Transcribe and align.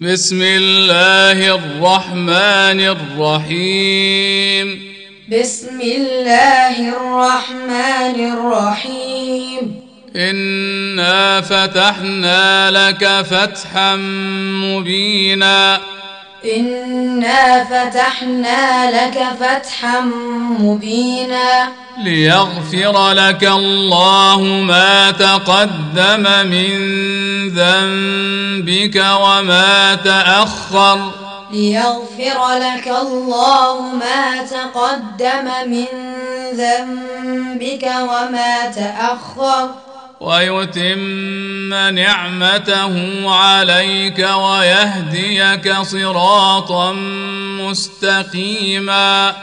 بسم 0.00 0.42
الله 0.42 1.54
الرحمن 1.54 2.80
الرحيم. 2.80 4.82
بسم 5.28 5.80
الله 5.80 6.88
الرحمن 6.88 8.32
الرحيم. 8.32 9.80
إنا 10.16 11.40
فتحنا 11.40 12.70
لك 12.70 13.24
فتحا 13.30 13.96
مبينا. 14.64 15.80
انا 16.44 17.64
فتحنا 17.64 18.90
لك 18.90 19.24
فتحا 19.40 20.00
مبينا 20.60 21.68
ليغفر 22.04 23.12
لك 23.12 23.44
الله 23.44 24.40
ما 24.42 25.10
تقدم 25.10 26.24
من 26.46 26.78
ذنبك 27.48 29.04
وما 29.20 29.94
تاخر 29.94 31.10
ليغفر 31.50 32.58
لك 32.58 32.88
الله 32.88 33.80
ما 33.80 34.42
تقدم 34.42 35.46
من 35.66 35.86
ذنبك 36.54 37.84
وما 38.02 38.72
تاخر 38.76 39.70
ويتم 40.20 41.74
نعمته 41.94 42.94
عليك 43.30 44.18
ويهديك 44.18 45.72
صراطا 45.82 46.92
مستقيما. 47.62 49.34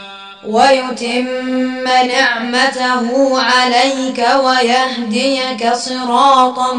ويتم 0.48 1.84
نعمته 1.88 3.41
عليك 3.41 4.27
ويهديك 4.43 5.73
صراطا 5.73 6.73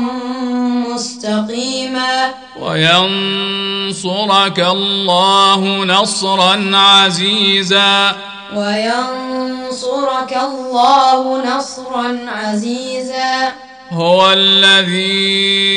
مستقيما. 0.88 2.34
وينصرك 2.60 4.58
الله 4.58 5.84
نصرا 5.84 6.70
عزيزا. 6.74 8.16
وينصرك 8.54 10.36
الله 10.42 11.42
نصرا 11.56 12.18
عزيزا. 12.28 13.65
هو 13.90 14.32
الذي 14.32 15.76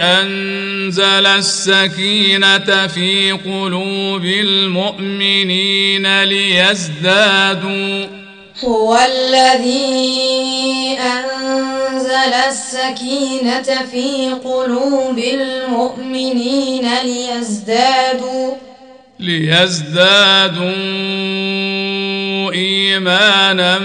أنزل 0.00 1.26
السكينة 1.26 2.86
في 2.86 3.32
قلوب 3.32 4.24
المؤمنين 4.24 6.22
ليزدادوا. 6.22 8.06
هو 8.64 8.98
الذي 8.98 10.18
أنزل 11.00 12.34
السكينة 12.48 13.86
في 13.92 14.30
قلوب 14.44 15.18
المؤمنين 15.18 16.88
ليزدادوا. 17.04 18.54
ليزدادوا 19.20 20.72
إيمانا 22.52 23.78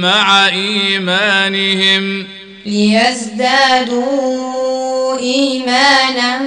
مع 0.00 0.48
إيمانهم. 0.48 2.35
ليزدادوا 2.66 4.06
إيمانا 5.18 6.38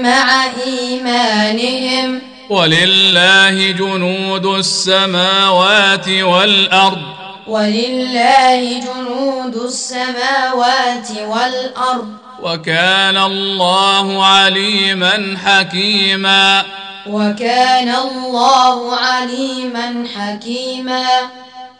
مع 0.00 0.44
إيمانهم. 0.66 2.22
ولله 2.50 3.70
جنود 3.70 4.46
السماوات 4.46 6.08
والأرض. 6.08 7.02
ولله 7.46 8.80
جنود 8.80 9.56
السماوات 9.56 11.08
والأرض. 11.26 12.08
وكان 12.42 13.16
الله 13.16 14.26
عليما 14.26 15.36
حكيما. 15.44 16.62
وكان 17.06 17.94
الله 17.94 18.96
عليما 18.96 20.06
حكيما. 20.16 21.06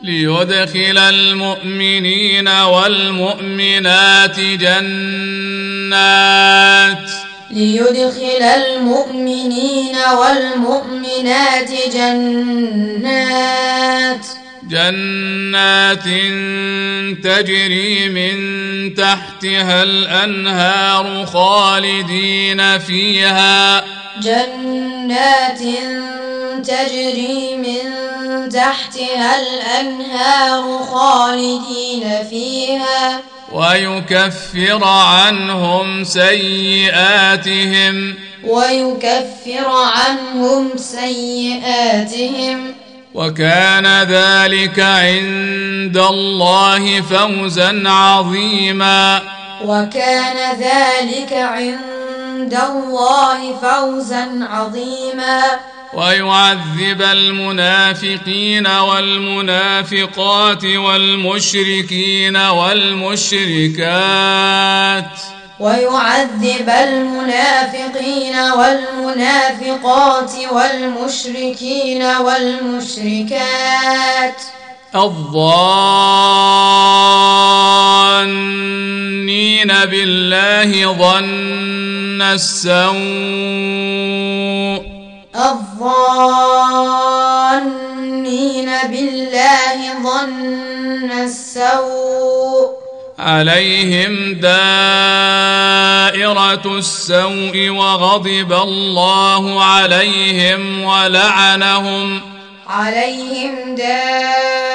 ليدخل 0.04 0.98
المؤمنين 0.98 2.48
والمؤمنات 2.48 4.40
جنات. 4.40 5.90
ليدخل 7.50 8.42
المؤمنين 8.42 9.96
والمؤمنات 10.20 11.70
جنات. 11.94 13.06
جنات 14.68 16.04
تجري 17.24 18.08
من 18.08 18.34
تحتها 18.94 19.82
الأنهار 19.82 21.26
خالدين 21.26 22.78
فيها. 22.78 23.84
جنات 24.22 25.60
تجري 26.62 27.56
من 27.56 28.48
تحتها 28.48 29.40
الأنهار 29.40 30.78
خالدين 30.78 32.24
فيها. 32.30 33.20
ويكفر 33.52 34.84
عنهم 34.84 36.04
سيئاتهم. 36.04 38.14
ويكفر 38.44 39.68
عنهم 39.68 40.70
سيئاتهم. 40.76 42.74
وكان 43.14 44.02
ذلك 44.02 44.80
عند 44.80 45.96
الله 45.96 47.00
فوزا 47.00 47.82
عظيما. 47.86 49.22
وكان 49.64 50.58
ذلك 50.58 51.32
عند 51.32 52.58
الله 52.70 53.54
فوزا 53.62 54.48
عظيما. 54.50 55.42
ويعذب 55.94 57.02
المنافقين 57.02 58.66
والمنافقات 58.66 60.64
والمشركين 60.64 62.36
والمشركات. 62.36 63.44
ويعذب 65.60 66.68
المنافقين 66.68 68.34
والمنافقات 68.58 70.32
والمشركين 70.52 72.02
والمشركات. 72.02 73.34
الظانين 74.94 75.84
بالله 79.84 80.92
ظن 80.92 82.22
السوء. 82.22 84.93
الظانين 85.34 86.70
بالله 88.90 89.78
ظن 90.02 91.10
السوء 91.10 92.84
عليهم 93.18 94.34
دائرة 94.40 94.78
السوء 96.78 97.68
وغضب 97.68 98.52
الله 98.52 99.64
عليهم 99.64 100.84
ولعنهم. 100.84 102.20
عليهم 102.68 103.74
دائرة 103.74 104.70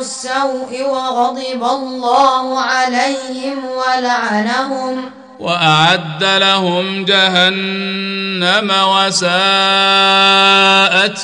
السوء 0.00 0.82
وغضب 0.88 1.64
الله 1.64 2.60
عليهم 2.60 3.64
ولعنهم. 3.64 5.21
وأعد 5.42 6.24
لهم 6.24 7.04
جهنم 7.04 8.72
وساءت 8.88 9.28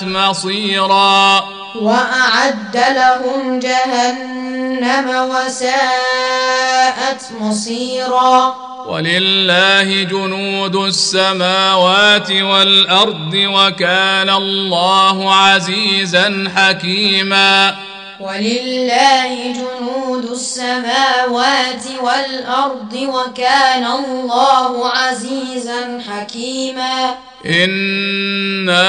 مصيرا. 0.02 1.44
وأعد 1.80 2.76
لهم 2.76 3.58
جهنم 3.58 5.30
وساءت 5.30 7.22
مصيرا. 7.40 8.54
ولله 8.86 10.02
جنود 10.02 10.76
السماوات 10.76 12.32
والأرض 12.32 13.34
وكان 13.34 14.30
الله 14.30 15.34
عزيزا 15.34 16.52
حكيما. 16.56 17.87
ولله 18.20 19.52
جنود 19.52 20.24
السماوات 20.24 21.84
والأرض 22.02 22.92
وكان 22.92 23.86
الله 23.86 24.88
عزيزا 24.88 26.02
حكيما. 26.08 27.14
إنا 27.46 28.88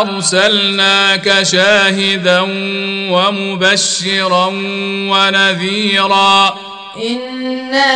أرسلناك 0.00 1.42
شاهدا 1.42 2.40
ومبشرا 3.10 4.46
ونذيرا 5.10 6.69
إنا 6.96 7.90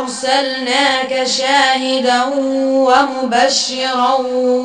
أرسلناك 0.00 1.24
شاهدا 1.26 2.24
ومبشرا 2.34 4.14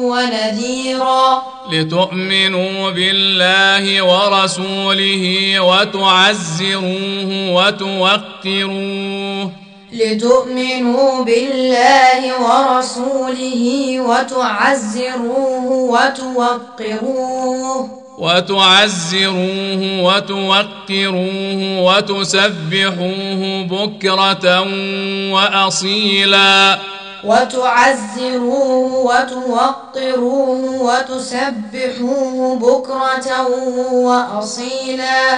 ونذيرا 0.01 1.43
لتؤمنوا 1.71 2.89
بالله 2.91 4.01
ورسوله 4.03 5.55
وتعزروه 5.59 7.29
وتوقروه 7.53 9.51
لتؤمنوا 9.93 11.23
بالله 11.23 12.21
ورسوله 12.41 13.95
وتعزروه 13.99 15.65
وتوقروه 16.85 17.89
وتعزروه 18.17 20.01
وتوقروه 20.01 21.79
وتسبحوه 21.79 23.63
بكرة 23.63 24.61
وأصيلا. 25.31 26.79
وتعزروه 27.23 28.93
وتوقروه 29.05 30.81
وتسبحوه 30.81 32.55
بكرة 32.55 33.47
وأصيلا. 33.91 35.33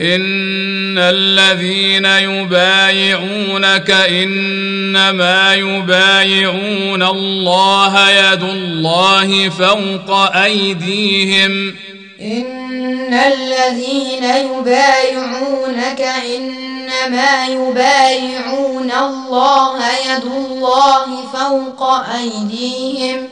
إن 0.00 0.98
الذين 0.98 2.04
يبايعونك 2.04 3.90
إنما 3.90 5.54
يبايعون 5.54 7.02
الله 7.02 8.10
يد 8.10 8.42
الله 8.42 9.48
فوق 9.48 10.36
أيديهم. 10.36 11.74
ان 12.20 13.14
الذين 13.14 14.24
يبايعونك 14.24 16.00
انما 16.00 17.46
يبايعون 17.46 18.92
الله 18.92 19.78
يد 19.88 20.24
الله 20.24 21.26
فوق 21.32 21.82
ايديهم 21.82 23.28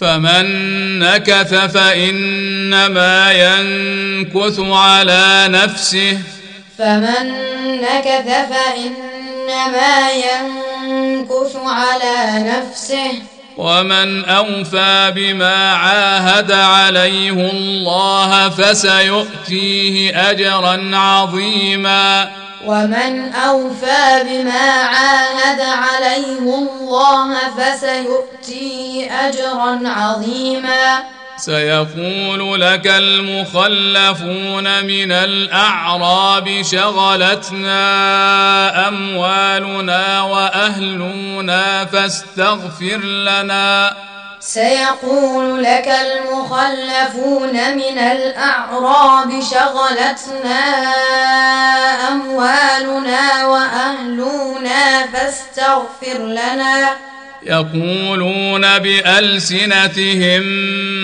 فمن 0.00 0.98
نكث 0.98 1.54
فانما 1.54 3.32
ينكث 3.32 4.60
على 4.60 5.46
نفسه 5.48 6.18
فمن 6.78 7.32
نكث 7.80 8.26
فانما 8.50 10.10
ينكث 10.10 11.56
على 11.56 12.44
نفسه 12.50 13.12
ومن 13.56 14.24
أوفى 14.24 15.12
بما 15.14 15.72
عاهد 15.72 16.52
عليه 16.52 17.50
الله 17.50 18.48
فسيؤتيه 18.48 20.30
أجرا 20.30 20.90
عظيما. 20.96 22.30
ومن 22.66 23.32
أوفى 23.32 24.24
بما 24.24 24.70
عاهد 24.70 25.60
عليه 25.60 26.38
الله 26.38 27.36
فسيؤتيه 27.58 29.28
أجرا 29.28 29.80
عظيما. 29.84 31.02
سيقول 31.36 32.60
لك 32.60 32.86
المخلفون 32.86 34.84
من 34.84 35.12
الأعراب 35.12 36.62
شغلتنا 36.62 37.78
أموالنا 38.88 40.22
وأهلنا 40.22 41.84
فاستغفر 41.84 43.00
لنا. 43.04 43.96
سيقول 44.40 45.62
لك 45.62 45.88
المخلفون 45.88 47.74
من 47.76 47.98
الأعراب 47.98 49.42
شغلتنا 49.50 50.60
أموالنا 52.08 53.46
وأهلنا 53.46 55.06
فاستغفر 55.12 56.18
لنا. 56.18 56.96
يقولون 57.46 58.78
بألسنتهم 58.78 60.42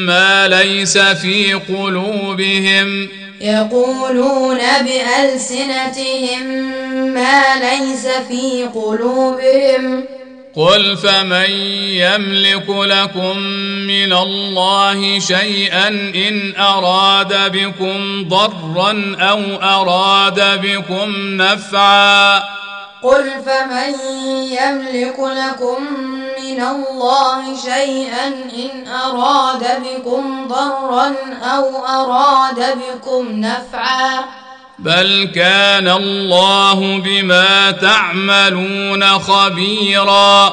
ما 0.06 0.48
ليس 0.48 0.98
في 0.98 1.52
قلوبهم. 1.54 3.08
يقولون 3.40 4.58
بألسنتهم 4.58 6.44
ما 7.14 7.42
ليس 7.60 8.06
في 8.28 8.64
قلوبهم. 8.75 10.04
قل 10.54 10.96
فمن 10.96 11.50
يملك 11.81 12.69
لكم 12.69 13.38
من 13.87 14.12
الله 14.12 15.19
شيئا 15.19 15.88
إن 16.14 16.52
أراد 16.58 17.52
بكم 17.52 18.28
ضرا 18.28 19.16
أو 19.20 19.40
أراد 19.62 20.60
بكم 20.60 21.12
نفعا 21.42 22.59
قل 23.02 23.31
فمن 23.47 23.94
يملك 24.44 25.19
لكم 25.19 25.82
من 26.43 26.61
الله 26.61 27.56
شيئا 27.56 28.26
ان 28.29 28.88
اراد 28.88 29.64
بكم 29.82 30.49
ضرا 30.49 31.14
أو 31.43 31.87
اراد 31.87 32.79
بكم 32.79 33.26
نفعا 33.31 34.25
بل 34.79 35.31
كان 35.35 35.88
الله 35.88 36.99
بما 36.99 37.70
تعملون 37.70 39.05
خبيرا 39.05 40.52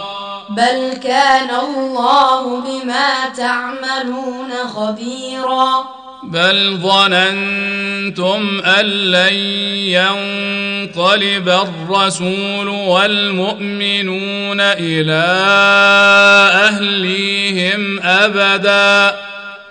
بل 0.49 0.99
كان 1.03 1.49
الله 1.49 2.61
بما 2.61 3.29
تعملون 3.37 4.51
خبيرا 4.75 5.85
بل 6.27 6.77
ظننتم 6.83 8.61
أن 8.65 8.85
لن 8.85 9.33
ينقلب 9.95 11.49
الرسول 11.49 12.67
والمؤمنون 12.67 14.61
إلى 14.61 15.25
أهليهم 16.53 17.99
أبدا. 18.03 19.15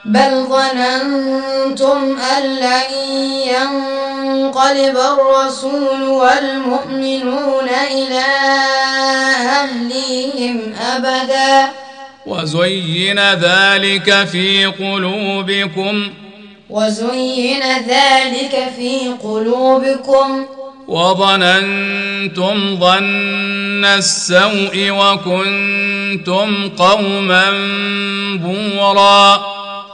بل 0.05 0.47
ظننتم 0.49 2.19
أن 2.37 2.43
لن 2.57 2.91
ينقلب 3.47 4.97
الرسول 4.97 6.03
والمؤمنون 6.03 7.69
إلى 7.69 8.25
أهليهم 9.41 10.75
أبدا. 10.81 11.69
وزين 12.27 13.21
ذلك 13.33 14.29
في 14.33 14.67
قلوبكم 14.67 16.11
وزين 16.71 17.63
ذلك 17.89 18.73
في 18.77 19.15
قلوبكم. 19.25 20.47
وظننتم 20.89 22.79
ظن 22.81 23.85
السوء 23.85 24.91
وكنتم 24.91 26.71
قوما 26.79 27.51
بورا. 28.37 29.41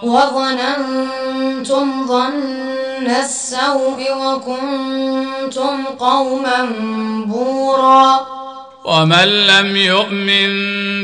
وظننتم 0.02 2.06
ظن 2.08 3.06
السوء 3.06 4.16
وكنتم 4.16 5.84
قوما 5.84 6.68
بورا. 7.26 8.41
ومن 8.84 9.46
لم 9.46 9.76
يؤمن 9.76 10.50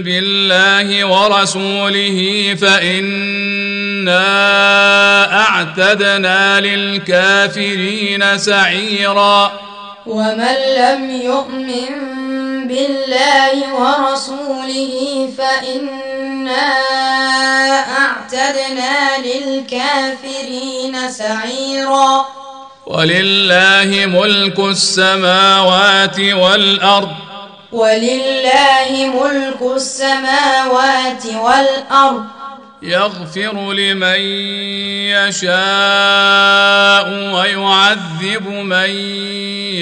بالله 0.03 1.05
ورسوله 1.05 2.19
فإنا 2.63 4.19
أعتدنا 5.41 6.61
للكافرين 6.61 8.39
سعيرا. 8.39 9.53
ومن 10.07 10.57
لم 10.79 11.11
يؤمن 11.11 11.89
بالله 12.69 13.75
ورسوله 13.75 15.29
فإنا 15.39 16.73
أعتدنا 17.99 19.19
للكافرين 19.19 21.11
سعيرا. 21.11 22.27
ولله 22.87 24.07
ملك 24.07 24.59
السماوات 24.59 26.21
والأرض. 26.21 27.28
ولله 27.73 29.13
ملك 29.25 29.63
السماوات 29.77 31.27
والأرض. 31.27 32.25
يغفر 32.83 33.73
لمن 33.73 34.21
يشاء 35.11 35.49
ويعذب 37.35 38.49
من 38.49 38.91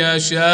يشاء. 0.02 0.46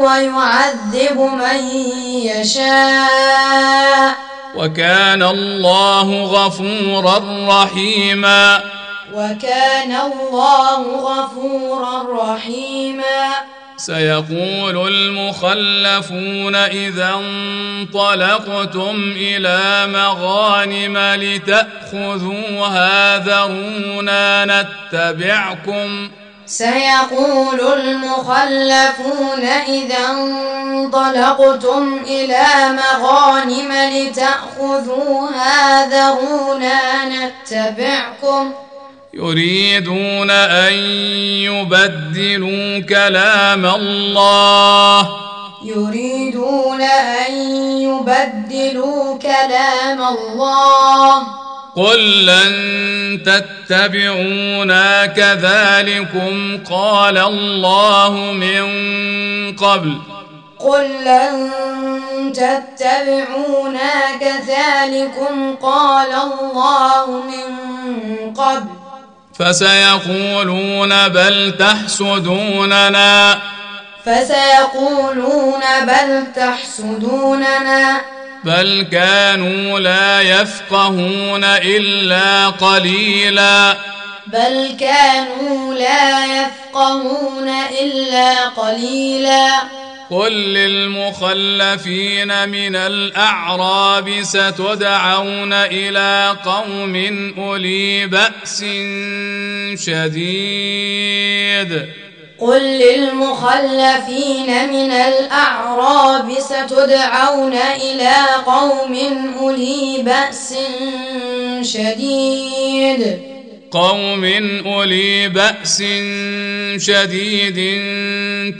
ويعذب 0.00 1.20
من 1.20 1.68
يشاء. 2.24 4.14
وكان 4.56 5.22
الله 5.22 6.24
غفورا 6.24 7.18
رحيما. 7.48 8.60
وكان 9.16 9.92
الله 9.92 10.80
غفورا 10.96 11.94
رحيما. 12.22 13.28
سيقول 13.76 14.88
المخلفون 14.88 16.54
إذا 16.54 17.14
انطلقتم 17.14 19.12
إلى 19.16 19.86
مغانم 19.86 20.98
لتأخذوها 21.22 23.18
ذرونا 23.18 24.44
نتبعكم. 24.44 26.08
سيقول 26.46 27.60
المخلفون 27.60 29.44
إذا 29.68 30.08
انطلقتم 30.10 32.00
إلى 32.06 32.46
مغانم 32.72 33.72
لتأخذوها 33.96 35.56
ذرونا 35.86 37.04
نتبعكم. 37.04 38.52
يريدون 39.18 40.30
أن 40.30 40.72
يبدلوا 41.48 42.78
كلام 42.78 43.66
الله. 43.66 45.08
يريدون 45.64 46.82
أن 46.82 47.32
يبدلوا 47.80 49.18
كلام 49.18 50.02
الله. 50.02 51.16
قل 51.76 52.26
لن 52.26 52.52
تتبعونا 53.26 55.06
كذلكم 55.06 56.58
قال 56.70 57.18
الله 57.18 58.10
من 58.32 58.66
قبل. 59.56 59.98
قل 60.58 60.84
لن 61.04 61.52
تتبعونا 62.32 64.16
كذلكم 64.20 65.54
قال 65.62 66.08
الله 66.12 67.06
من 67.10 67.56
قبل. 68.34 68.85
فسيقولون 69.38 71.08
بل 71.08 71.54
تحسدوننا. 71.58 73.38
فسيقولون 74.06 75.62
بل 75.82 76.24
تحسدوننا. 76.36 78.00
بل 78.44 78.86
كانوا 78.92 79.80
لا 79.80 80.20
يفقهون 80.20 81.44
إلا 81.44 82.46
قليلا. 82.46 83.76
بل 84.26 84.76
كانوا 84.80 85.74
لا 85.74 86.24
يفقهون 86.24 87.48
إلا 87.80 88.48
قليلا. 88.48 89.50
قل 90.10 90.32
للمخلفين 90.32 92.28
من 92.48 92.76
الاعراب 92.76 94.22
ستدعون 94.22 95.52
إلى 95.52 96.36
قوم 96.44 96.96
اولي 97.38 98.06
باس 98.06 98.64
شديد 99.84 101.86
قل 102.38 102.62
للمخلفين 102.62 104.68
من 104.68 104.92
الأعراب 104.92 106.32
ستدعون 106.38 107.54
إلى 107.54 108.14
قوم 108.46 108.98
أولي 109.40 110.02
بأس 110.02 110.54
شديد 111.62 113.35
قوم 113.70 114.24
أولي 114.66 115.28
بأس 115.28 115.82
شديد 116.76 117.82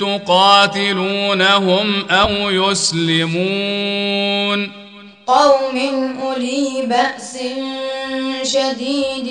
تقاتلونهم 0.01 2.07
أو 2.11 2.71
يسلمون. 2.71 4.73
قوم 5.27 5.77
أولي 6.23 6.87
بأس 6.87 7.39
شديد 8.43 9.31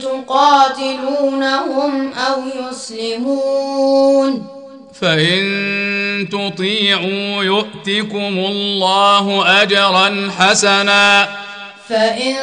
تقاتلونهم 0.00 2.12
أو 2.12 2.42
يسلمون. 2.70 4.46
فإن 5.00 5.44
تطيعوا 6.32 7.44
يؤتكم 7.44 8.38
الله 8.38 9.26
اجرا 9.62 10.30
حسنا. 10.38 11.28
فإن 11.88 12.36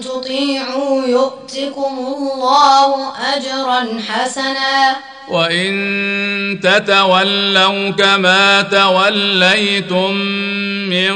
تطيعوا 0.00 1.06
يؤتكم 1.06 1.98
الله 1.98 3.12
أجرا 3.34 4.00
حسنا. 4.08 4.96
وان 5.28 6.60
تتولوا 6.62 7.90
كما 7.90 8.62
توليتم 8.62 10.14
من 10.90 11.14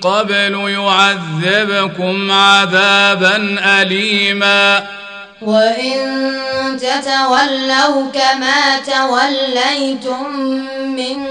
قبل 0.00 0.54
يعذبكم 0.68 2.32
عذابا 2.32 3.36
اليما. 3.64 4.82
وإن 5.42 5.98
تتولوا 6.78 8.10
كما 8.14 8.76
توليتم 8.86 10.36
من 10.86 11.26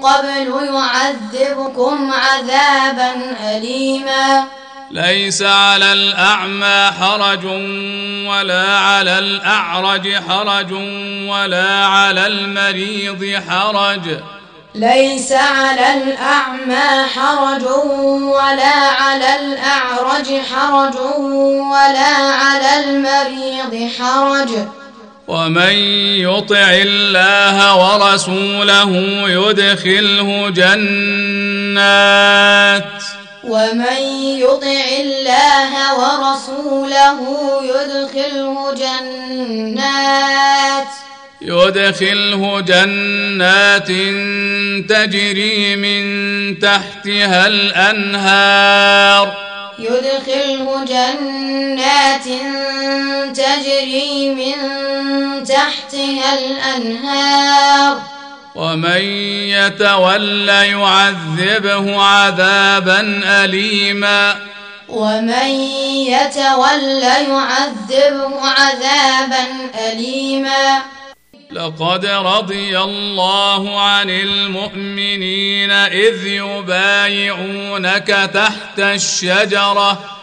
قبل 0.00 0.74
يعذبكم 0.74 2.10
عذابا 2.12 3.12
أليما. 3.44 4.44
ليس 4.90 5.42
على 5.42 5.92
الأعمى 5.92 6.90
حرج 7.00 7.44
ولا 8.26 8.78
على 8.78 9.18
الأعرج 9.18 10.14
حرج 10.28 10.72
ولا 11.26 11.84
على 11.84 12.26
المريض 12.26 13.42
حرج. 13.48 14.16
ليس 14.74 15.32
على 15.32 16.02
الأعمى 16.02 17.06
حرج 17.14 17.64
ولا 18.22 18.74
على 19.00 19.36
الأعرج 19.40 20.40
حرج 20.54 20.96
ولا 21.72 22.16
على 22.16 22.84
المريض 22.84 23.90
حرج. 23.98 24.50
ومن 25.28 25.74
يطع 26.18 26.70
الله 26.70 27.76
ورسوله 27.76 28.92
يدخله 29.28 30.50
جنات. 30.50 31.88
ومن 33.48 34.02
يطع 34.44 34.86
الله 35.00 35.72
ورسوله 35.98 37.18
يدخله 37.62 38.74
جنات 38.74 40.28
يدخله 41.40 42.60
جنات 42.60 43.88
تجري 44.88 45.76
من 45.76 46.58
تحتها 46.58 47.46
الأنهار. 47.46 49.36
يدخله 49.78 50.84
جنات 50.84 52.24
تجري 53.36 54.30
من 54.30 54.56
تحتها 55.44 56.38
الأنهار. 56.38 58.17
ومن 58.58 59.02
يتول 59.54 60.48
يعذبه 60.48 62.02
عذابا 62.02 63.00
اليما. 63.44 64.36
ومن 64.88 65.50
يتول 66.10 67.02
يعذبه 67.02 68.40
عذابا 68.40 69.44
أليما. 69.92 70.82
لقد 71.52 72.06
رضي 72.06 72.78
الله 72.78 73.80
عن 73.80 74.10
المؤمنين 74.10 75.70
إذ 75.70 76.26
يبايعونك 76.26 78.30
تحت 78.34 78.78
الشجرة. 78.78 80.17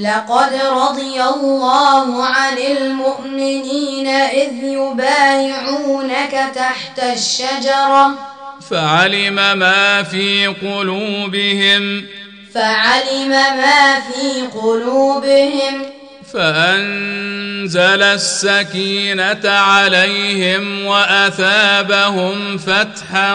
لقد 0.00 0.54
رضي 0.54 1.22
الله 1.22 2.24
عن 2.24 2.58
المؤمنين 2.58 4.06
إذ 4.06 4.52
يبايعونك 4.62 6.50
تحت 6.54 6.98
الشجرة. 6.98 8.14
فعلم 8.70 9.34
ما 9.34 10.02
في 10.02 10.46
قلوبهم. 10.46 12.06
فعلم 12.54 13.28
ما 13.30 14.00
في 14.00 14.58
قلوبهم. 14.58 15.97
فأنزل 16.32 18.02
السكينة 18.02 19.40
عليهم 19.44 20.86
وأثابهم 20.86 22.58
فتحا 22.58 23.34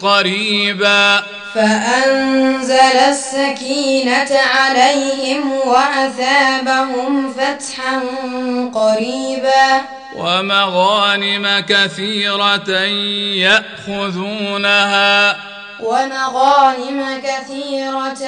قريبا. 0.00 1.22
فأنزل 1.54 2.96
السكينة 3.08 4.38
عليهم 4.38 5.52
وأثابهم 5.52 7.32
فتحا 7.32 8.00
قريبا. 8.74 9.80
ومغانم 10.16 11.64
كثيرة 11.68 12.70
يأخذونها. 13.88 15.55
ومغانم 15.80 17.22
كثيرة 17.24 18.22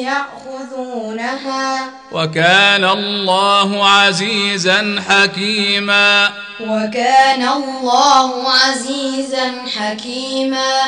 يأخذونها. 0.00 1.78
وكان 2.12 2.84
الله 2.84 3.88
عزيزا 3.88 5.02
حكيما. 5.08 6.30
وكان 6.60 7.48
الله 7.48 8.52
عزيزا 8.52 9.52
حكيما. 9.76 10.80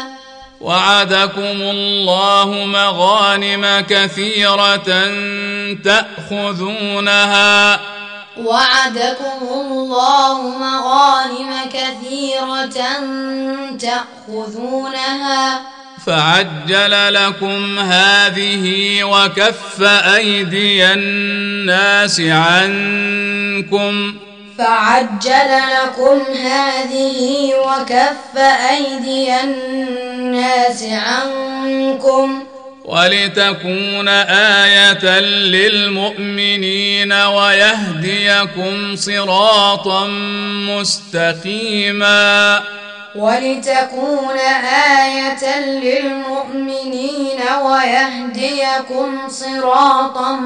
وعدكم 0.61 1.61
الله 1.61 2.49
مغانم 2.67 3.85
كثيره 3.89 5.09
تاخذونها. 5.85 7.81
وعدكم 8.39 9.49
الله 9.51 10.41
مغانم 10.59 11.53
كثيرة 11.73 12.79
تأخذونها. 13.79 15.61
فعجل 16.07 17.15
لكم 17.15 17.79
هذه 17.79 19.05
وكف 19.05 19.83
أيدي 20.15 20.93
الناس 20.93 22.21
عنكم. 22.21 24.15
فعجل 24.59 25.51
لكم 25.83 26.21
هذه 26.45 27.53
وكف 27.55 28.39
أيدي 28.71 29.41
الناس 29.41 30.83
عنكم. 30.83 32.45
ولتكون 32.85 34.09
آية 34.09 35.21
للمؤمنين 35.21 37.13
ويهديكم 37.13 38.97
صراطا 38.97 40.07
مستقيما. 40.69 42.63
ولتكون 43.15 44.39
آية 44.99 45.61
للمؤمنين 45.61 47.41
ويهديكم 47.63 49.29
صراطا 49.29 50.41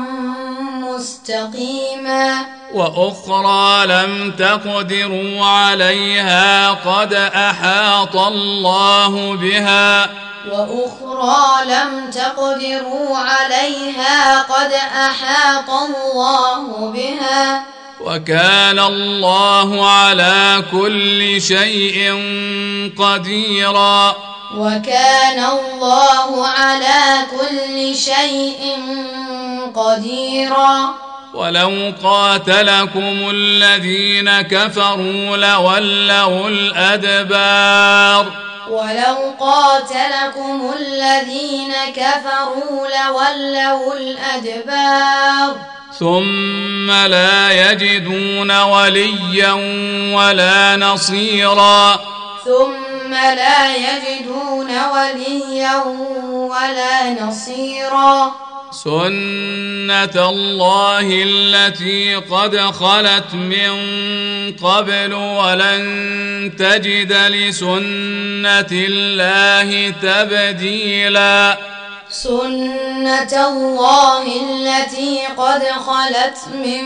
مستقيما. 0.73 2.58
وأخرى 2.75 3.87
لم 3.87 4.35
تقدروا 4.39 5.45
عليها 5.45 6.71
قد 6.71 7.15
أحاط 7.15 8.17
الله 8.17 9.37
بها. 9.37 10.11
وأخرى 10.51 11.65
لم 11.67 12.11
تقدروا 12.11 13.19
عليها 13.19 14.43
قد 14.43 14.73
أحاط 14.73 15.71
الله 15.71 16.93
بها. 16.95 17.63
وكان 18.01 18.79
الله 18.79 19.91
على 19.91 20.65
كل 20.73 21.43
شيء 21.43 22.13
قديرا. 22.99 24.17
وكان 24.57 25.45
الله 25.45 26.47
على 26.47 27.27
كل 27.31 27.95
شيء 27.97 28.79
قديرا. 29.75 30.95
ولو 31.35 31.92
قاتلكم 32.02 33.30
الذين 33.30 34.42
كفروا 34.42 35.37
لولوا 35.37 36.49
الأدبار. 36.49 38.26
ولو 38.70 39.35
قاتلكم 39.40 40.75
الذين 40.76 41.73
كفروا 41.97 42.87
لولوا 42.87 43.94
الأدبار. 43.94 45.56
ثم 45.99 46.90
لا 46.90 47.70
يجدون 47.70 48.61
وليا 48.61 49.52
ولا 50.16 50.76
نصيرا. 50.76 51.99
ثم 52.44 53.14
لا 53.14 53.76
يجدون 53.76 54.70
وليا 54.85 55.82
ولا 56.30 57.23
نصيرا. 57.23 58.32
سنة 58.71 60.29
الله 60.31 61.25
التي 61.25 62.15
قد 62.15 62.57
خلت 62.59 63.35
من 63.35 63.73
قبل 64.63 65.15
ولن 65.15 66.53
تجد 66.59 67.13
لسنة 67.13 68.73
الله 68.73 69.91
تبديلا 70.03 71.59
سنة 72.11 73.49
الله 73.49 74.25
التي 74.51 75.27
قد 75.37 75.63
خلت 75.63 76.39
من 76.55 76.85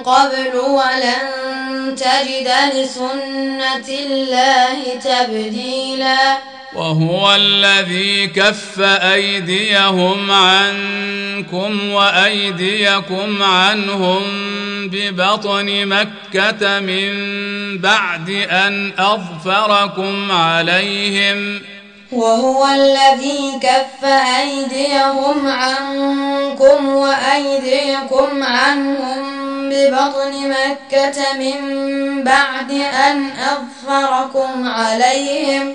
قبل 0.00 0.56
ولن 0.56 1.94
تجد 1.96 2.48
لسنة 2.74 3.88
الله 3.88 4.94
تبديلا 5.04 6.38
وهو 6.78 7.34
الذي 7.34 8.26
كف 8.26 8.80
أيديهم 8.80 10.30
عنكم 10.30 11.90
وأيديكم 11.90 13.42
عنهم 13.42 14.22
ببطن 14.92 15.86
مكة 15.86 16.80
من 16.80 17.12
بعد 17.78 18.30
أن 18.50 18.92
أظفركم 18.98 20.32
عليهم. 20.32 21.60
وهو 22.12 22.66
الذي 22.66 23.58
كف 23.62 24.04
أيديهم 24.40 25.46
عنكم 25.46 26.88
وأيديكم 26.88 28.42
عنهم 28.42 29.38
ببطن 29.68 30.32
مكة 30.50 31.32
من 31.38 31.58
بعد 32.24 32.70
أن 33.10 33.30
أظفركم 33.30 34.68
عليهم. 34.68 35.74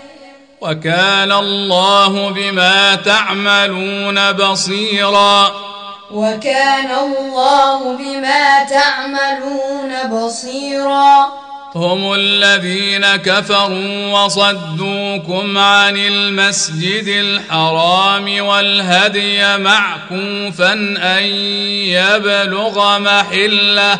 وكان 0.63 1.31
الله 1.31 2.29
بما 2.29 2.95
تعملون 2.95 4.31
بصيرا. 4.31 5.51
وكان 6.11 6.91
الله 6.91 7.97
بما 7.97 8.63
تعملون 8.63 9.91
بصيرا. 10.11 11.33
هم 11.75 12.13
الذين 12.13 13.15
كفروا 13.15 14.23
وصدوكم 14.23 15.57
عن 15.57 15.97
المسجد 15.97 17.07
الحرام 17.07 18.45
والهدي 18.45 19.57
معكوفا 19.57 20.73
أن 20.97 21.23
يبلغ 21.91 22.99
محله. 22.99 23.99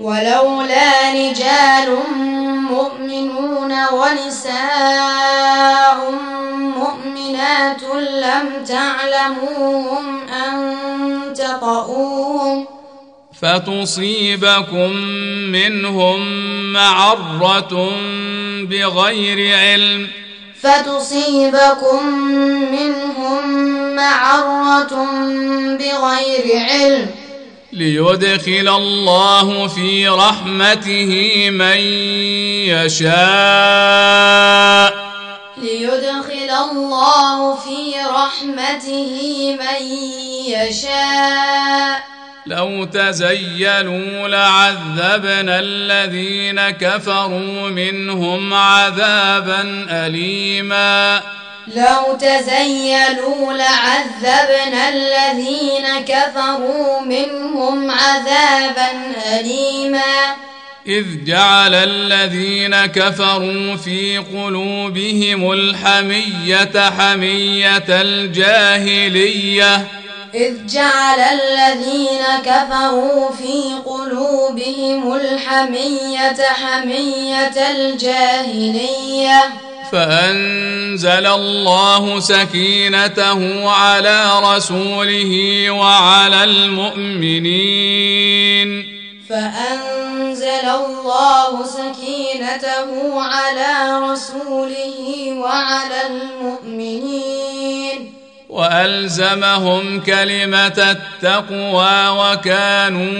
ولولا 0.00 1.12
رجال 1.12 1.98
مؤمنون 2.70 3.72
ونساء 3.92 5.30
مؤمنات 6.76 7.82
لم 8.10 8.64
تعلموهم 8.64 10.28
أن 10.28 10.74
تطؤوهم 11.34 12.66
فتصيبكم 13.42 14.90
منهم 15.52 16.20
معرة 16.72 17.90
بغير 18.62 19.58
علم. 19.58 20.08
فتصيبكم 20.62 22.06
منهم 22.72 23.44
معرة 23.96 24.94
بغير 25.78 26.60
علم. 26.70 27.19
ليدخل 27.72 28.68
الله 28.76 29.66
في 29.66 30.08
رحمته 30.08 31.50
من 31.50 31.78
يشاء. 32.68 33.10
ليدخل 35.62 36.50
الله 36.70 37.54
في 37.54 37.94
رحمته 38.14 39.18
من 39.60 39.86
يشاء. 40.46 42.04
لو 42.46 42.84
تزيلوا 42.84 44.28
لعذبنا 44.28 45.60
الذين 45.60 46.70
كفروا 46.70 47.68
منهم 47.68 48.54
عذابا 48.54 49.86
أليماً. 49.90 51.20
لو 51.66 52.16
تزيلوا 52.16 53.52
لعذبنا 53.52 54.88
الذين 54.88 56.04
كفروا 56.06 57.00
منهم 57.00 57.90
عذابا 57.90 58.88
أليما. 59.40 60.36
إذ 60.86 61.24
جعل 61.24 61.74
الذين 61.74 62.86
كفروا 62.86 63.76
في 63.76 64.18
قلوبهم 64.18 65.52
الحمية 65.52 66.90
حمية 66.98 67.84
الجاهلية. 67.88 69.86
إذ 70.34 70.66
جعل 70.66 71.20
الذين 71.20 72.22
كفروا 72.44 73.30
في 73.30 73.74
قلوبهم 73.86 75.14
الحمية 75.14 76.42
حمية 76.42 77.70
الجاهلية. 77.70 79.42
فأنزل 79.92 81.26
الله 81.26 82.20
سكينته 82.20 83.70
على 83.70 84.40
رسوله 84.40 85.70
وعلى 85.70 86.44
المؤمنين. 86.44 87.80
فأنزل 89.30 90.68
الله 90.68 91.66
سكينته 91.66 93.22
على 93.22 94.00
رسوله 94.12 95.32
وعلى 95.32 96.06
المؤمنين. 96.06 98.14
وألزمهم 98.48 100.00
كلمة 100.00 100.66
التقوى 100.66 102.08
وكانوا 102.08 103.10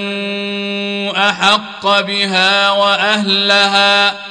أحق 1.28 2.00
بها 2.00 2.70
وأهلها. 2.70 4.30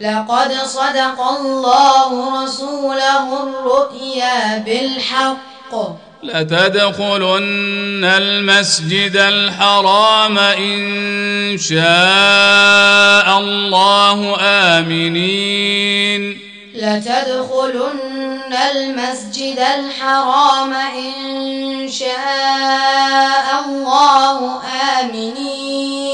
لقد 0.00 0.52
صدق 0.52 1.20
الله 1.20 2.44
رسوله 2.44 3.42
الرؤيا 3.42 4.58
بالحق. 4.58 5.74
لتدخلن 6.22 8.04
المسجد 8.04 9.16
الحرام 9.16 10.38
إن 10.38 11.58
شاء 11.58 13.38
الله 13.38 14.36
آمنين. 14.40 16.40
لتدخلن 16.74 18.56
المسجد 18.70 19.58
الحرام 19.58 20.72
إن 20.72 21.88
شاء 21.88 23.64
الله 23.68 24.60
آمنين. 25.00 26.05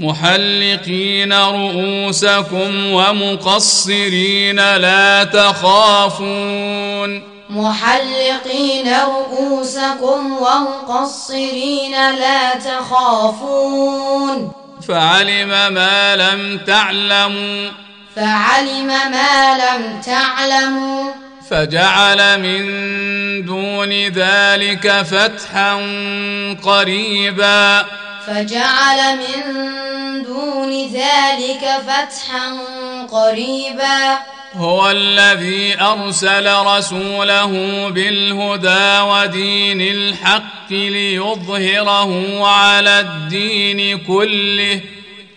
محلقين 0.00 1.32
رؤوسكم 1.32 2.86
ومقصرين 2.92 4.56
لا 4.56 5.24
تخافون 5.24 7.22
محلقين 7.50 8.94
رؤوسكم 8.94 10.36
ومقصرين 10.36 11.92
لا 11.92 12.54
تخافون 12.54 14.52
فعلم 14.88 15.48
ما 15.74 16.16
لم 16.16 16.60
تعلموا 16.66 17.70
فعلم 18.16 18.86
ما 18.86 19.54
لم 19.54 20.00
تعلموا 20.00 21.12
فجعل 21.50 22.40
من 22.40 22.66
دون 23.46 23.92
ذلك 24.08 25.02
فتحا 25.02 25.74
قريبا 26.62 27.86
فجعل 28.26 29.16
من 29.16 29.79
دون 30.70 30.86
ذلك 30.92 31.64
فتحا 31.86 32.58
قريبا. 33.12 34.18
هو 34.54 34.90
الذي 34.90 35.80
أرسل 35.80 36.56
رسوله 36.66 37.52
بالهدى 37.88 39.00
ودين 39.00 39.80
الحق 39.80 40.70
ليظهره 40.70 42.46
على 42.46 43.00
الدين 43.00 43.98
كله. 43.98 44.80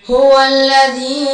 هو 0.09 0.39
الذي 0.39 1.27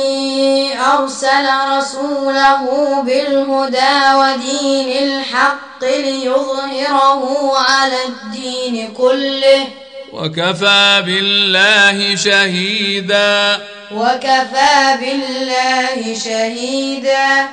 أرسل 0.99 1.47
رسوله 1.77 2.63
بالهدى 3.01 3.97
ودين 4.15 5.03
الحق 5.03 5.83
ليظهره 5.83 7.51
على 7.57 7.97
الدين 8.05 8.93
كله. 8.93 9.67
وكفى 10.13 11.03
بالله 11.05 12.15
شهيدا. 12.15 13.59
وكفى 13.91 14.97
بالله 15.01 16.19
شهيدا. 16.23 17.47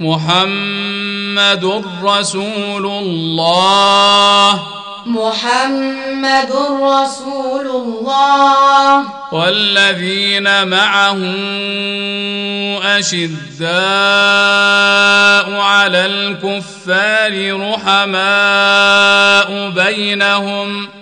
محمد 0.00 1.84
رسول 2.04 2.86
الله. 2.86 4.60
محمد 5.06 6.52
رسول 6.82 7.66
الله. 7.66 9.04
والذين 9.32 10.68
معه 10.68 11.18
أشداء 12.98 13.70
على 15.60 16.06
الكفار 16.06 17.60
رحماء 17.72 19.48
بينهم. 19.70 21.01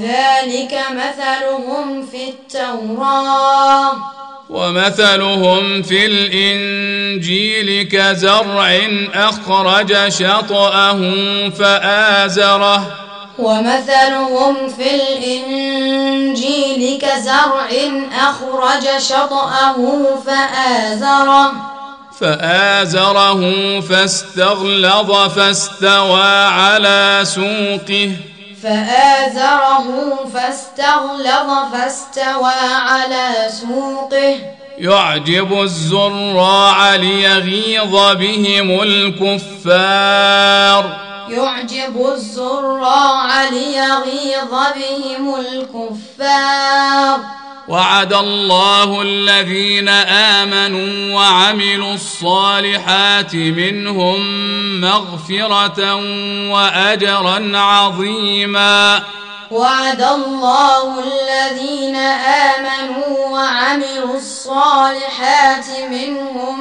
ذلك 0.00 0.78
مثلهم 0.90 2.06
في 2.06 2.28
التوراه. 2.28 3.92
ومثلهم 4.50 5.82
في 5.82 6.06
الإنجيل 6.06 7.88
كزرع 7.88 8.80
أخرج 9.14 10.08
شطأه 10.08 11.00
فآزره. 11.58 12.86
ومثلهم 13.38 14.68
في 14.68 14.94
الإنجيل 14.94 16.98
كزرع 16.98 17.68
أخرج 18.18 18.98
شطأه 18.98 19.76
فآزره. 20.26 21.52
فآزره 22.20 23.40
فاستغلظ 23.80 25.10
فاستوى 25.36 26.46
على 26.46 27.20
سوقه. 27.22 28.10
فآزره 28.64 29.88
فاستغلظ 30.34 31.50
فاستوى 31.72 32.52
على 32.88 33.48
سوقه. 33.48 34.36
يعجب 34.78 35.60
الزراع 35.62 36.94
ليغيظ 36.94 37.96
بهم 38.14 38.82
الكفار. 38.82 40.44
يعجب 41.28 42.06
الزراع 42.12 43.48
ليغيظ 43.48 44.52
بهم 44.76 45.34
الكفار. 45.34 47.20
وعد 47.68 48.12
الله 48.12 49.02
الذين 49.02 49.88
آمنوا 49.88 51.14
وعملوا 51.14 51.94
الصالحات 51.94 53.34
منهم 53.34 54.20
مغفرة 54.80 55.94
وأجرا 56.50 57.58
عظيما. 57.58 59.02
وعد 59.50 60.02
الله 60.02 60.98
الذين 60.98 61.96
آمنوا 61.96 63.28
وعملوا 63.28 64.16
الصالحات 64.16 65.66
منهم 65.90 66.60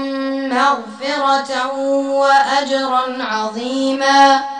مغفرة 0.49 1.73
وأجرا 2.07 3.17
عظيما. 3.19 4.53